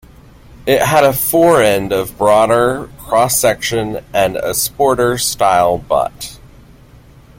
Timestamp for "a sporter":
4.35-5.19